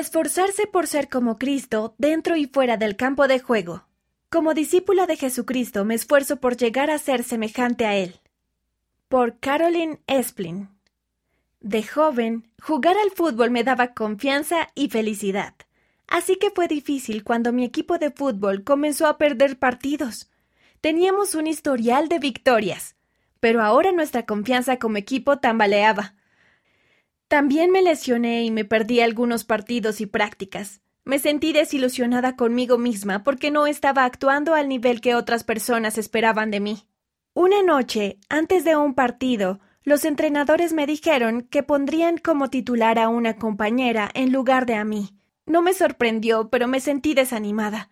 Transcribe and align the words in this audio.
Esforzarse 0.00 0.66
por 0.66 0.86
ser 0.86 1.10
como 1.10 1.36
Cristo 1.36 1.94
dentro 1.98 2.34
y 2.34 2.46
fuera 2.46 2.78
del 2.78 2.96
campo 2.96 3.28
de 3.28 3.38
juego. 3.38 3.84
Como 4.30 4.54
discípula 4.54 5.06
de 5.06 5.16
Jesucristo 5.16 5.84
me 5.84 5.94
esfuerzo 5.94 6.36
por 6.36 6.56
llegar 6.56 6.90
a 6.90 6.96
ser 6.96 7.22
semejante 7.22 7.84
a 7.84 7.94
Él. 7.94 8.18
Por 9.08 9.38
Caroline 9.40 10.00
Esplin. 10.06 10.70
De 11.60 11.82
joven, 11.82 12.48
jugar 12.62 12.96
al 12.96 13.10
fútbol 13.10 13.50
me 13.50 13.62
daba 13.62 13.92
confianza 13.92 14.70
y 14.74 14.88
felicidad. 14.88 15.52
Así 16.06 16.36
que 16.36 16.50
fue 16.50 16.66
difícil 16.66 17.22
cuando 17.22 17.52
mi 17.52 17.62
equipo 17.62 17.98
de 17.98 18.10
fútbol 18.10 18.64
comenzó 18.64 19.06
a 19.06 19.18
perder 19.18 19.58
partidos. 19.58 20.30
Teníamos 20.80 21.34
un 21.34 21.46
historial 21.46 22.08
de 22.08 22.20
victorias, 22.20 22.96
pero 23.38 23.62
ahora 23.62 23.92
nuestra 23.92 24.24
confianza 24.24 24.78
como 24.78 24.96
equipo 24.96 25.40
tambaleaba. 25.40 26.14
También 27.30 27.70
me 27.70 27.80
lesioné 27.80 28.42
y 28.42 28.50
me 28.50 28.64
perdí 28.64 28.98
algunos 28.98 29.44
partidos 29.44 30.00
y 30.00 30.06
prácticas. 30.06 30.80
Me 31.04 31.20
sentí 31.20 31.52
desilusionada 31.52 32.34
conmigo 32.34 32.76
misma 32.76 33.22
porque 33.22 33.52
no 33.52 33.68
estaba 33.68 34.04
actuando 34.04 34.52
al 34.52 34.68
nivel 34.68 35.00
que 35.00 35.14
otras 35.14 35.44
personas 35.44 35.96
esperaban 35.96 36.50
de 36.50 36.58
mí. 36.58 36.88
Una 37.32 37.62
noche, 37.62 38.18
antes 38.28 38.64
de 38.64 38.74
un 38.74 38.94
partido, 38.94 39.60
los 39.84 40.04
entrenadores 40.04 40.72
me 40.72 40.88
dijeron 40.88 41.42
que 41.42 41.62
pondrían 41.62 42.18
como 42.18 42.50
titular 42.50 42.98
a 42.98 43.08
una 43.08 43.36
compañera 43.36 44.10
en 44.14 44.32
lugar 44.32 44.66
de 44.66 44.74
a 44.74 44.84
mí. 44.84 45.10
No 45.46 45.62
me 45.62 45.72
sorprendió, 45.72 46.50
pero 46.50 46.66
me 46.66 46.80
sentí 46.80 47.14
desanimada. 47.14 47.90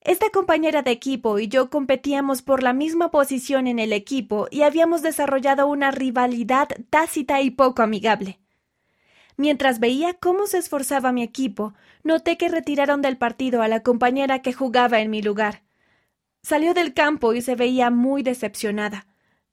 Esta 0.00 0.30
compañera 0.30 0.82
de 0.82 0.90
equipo 0.90 1.38
y 1.38 1.46
yo 1.46 1.70
competíamos 1.70 2.42
por 2.42 2.64
la 2.64 2.72
misma 2.72 3.12
posición 3.12 3.68
en 3.68 3.78
el 3.78 3.92
equipo 3.92 4.48
y 4.50 4.62
habíamos 4.62 5.00
desarrollado 5.00 5.68
una 5.68 5.92
rivalidad 5.92 6.66
tácita 6.90 7.40
y 7.40 7.52
poco 7.52 7.82
amigable. 7.82 8.40
Mientras 9.40 9.80
veía 9.80 10.12
cómo 10.12 10.46
se 10.46 10.58
esforzaba 10.58 11.12
mi 11.12 11.22
equipo, 11.22 11.72
noté 12.02 12.36
que 12.36 12.50
retiraron 12.50 13.00
del 13.00 13.16
partido 13.16 13.62
a 13.62 13.68
la 13.68 13.80
compañera 13.80 14.42
que 14.42 14.52
jugaba 14.52 15.00
en 15.00 15.08
mi 15.08 15.22
lugar. 15.22 15.62
Salió 16.42 16.74
del 16.74 16.92
campo 16.92 17.32
y 17.32 17.40
se 17.40 17.54
veía 17.54 17.88
muy 17.88 18.22
decepcionada. 18.22 19.06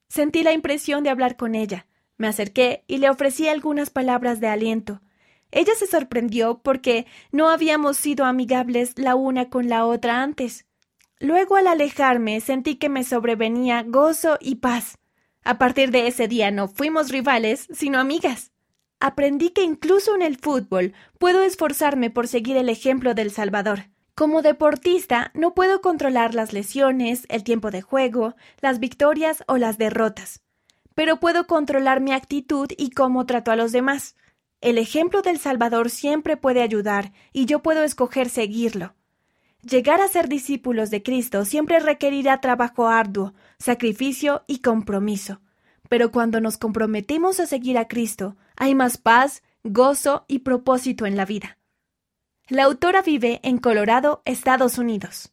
Sentí 0.09 0.43
la 0.43 0.51
impresión 0.51 1.05
de 1.05 1.09
hablar 1.09 1.37
con 1.37 1.55
ella. 1.55 1.87
Me 2.17 2.27
acerqué 2.27 2.83
y 2.87 2.97
le 2.97 3.09
ofrecí 3.09 3.47
algunas 3.47 3.89
palabras 3.89 4.41
de 4.41 4.49
aliento. 4.49 4.99
Ella 5.51 5.71
se 5.79 5.87
sorprendió 5.87 6.59
porque 6.61 7.05
no 7.31 7.49
habíamos 7.49 7.95
sido 7.95 8.25
amigables 8.25 8.91
la 8.97 9.15
una 9.15 9.49
con 9.49 9.69
la 9.69 9.85
otra 9.85 10.21
antes. 10.21 10.65
Luego 11.17 11.55
al 11.55 11.67
alejarme 11.67 12.41
sentí 12.41 12.75
que 12.75 12.89
me 12.89 13.05
sobrevenía 13.05 13.83
gozo 13.83 14.37
y 14.41 14.55
paz. 14.55 14.97
A 15.45 15.57
partir 15.57 15.91
de 15.91 16.07
ese 16.07 16.27
día 16.27 16.51
no 16.51 16.67
fuimos 16.67 17.09
rivales, 17.09 17.69
sino 17.71 17.99
amigas. 17.99 18.51
Aprendí 18.99 19.49
que 19.51 19.63
incluso 19.63 20.15
en 20.15 20.23
el 20.23 20.37
fútbol 20.37 20.93
puedo 21.19 21.43
esforzarme 21.43 22.09
por 22.09 22.27
seguir 22.27 22.57
el 22.57 22.69
ejemplo 22.69 23.13
del 23.13 23.31
Salvador. 23.31 23.89
Como 24.15 24.41
deportista 24.41 25.29
no 25.35 25.53
puedo 25.53 25.81
controlar 25.81 26.33
las 26.33 26.51
lesiones, 26.51 27.27
el 27.29 27.43
tiempo 27.43 27.69
de 27.69 27.83
juego, 27.83 28.35
las 28.59 28.79
victorias 28.79 29.43
o 29.47 29.57
las 29.57 29.77
derrotas, 29.77 30.41
pero 30.95 31.19
puedo 31.19 31.45
controlar 31.45 32.01
mi 32.01 32.11
actitud 32.11 32.67
y 32.75 32.89
cómo 32.89 33.27
trato 33.27 33.51
a 33.51 33.55
los 33.55 33.71
demás. 33.71 34.15
El 34.61 34.79
ejemplo 34.79 35.21
del 35.21 35.37
Salvador 35.37 35.91
siempre 35.91 36.35
puede 36.35 36.63
ayudar 36.63 37.11
y 37.31 37.45
yo 37.45 37.61
puedo 37.61 37.83
escoger 37.83 38.29
seguirlo. 38.29 38.95
Llegar 39.61 40.01
a 40.01 40.07
ser 40.07 40.27
discípulos 40.27 40.89
de 40.89 41.03
Cristo 41.03 41.45
siempre 41.45 41.79
requerirá 41.79 42.41
trabajo 42.41 42.87
arduo, 42.87 43.35
sacrificio 43.59 44.43
y 44.47 44.59
compromiso. 44.59 45.41
Pero 45.87 46.11
cuando 46.11 46.41
nos 46.41 46.57
comprometemos 46.57 47.39
a 47.39 47.45
seguir 47.45 47.77
a 47.77 47.87
Cristo, 47.87 48.35
hay 48.57 48.75
más 48.75 48.97
paz, 48.97 49.43
gozo 49.63 50.25
y 50.27 50.39
propósito 50.39 51.05
en 51.05 51.15
la 51.15 51.25
vida. 51.25 51.57
La 52.49 52.63
autora 52.63 53.01
vive 53.01 53.39
en 53.43 53.57
Colorado, 53.57 54.21
Estados 54.25 54.77
Unidos. 54.77 55.31